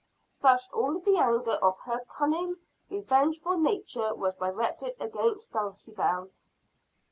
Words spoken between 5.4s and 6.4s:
Dulcibel.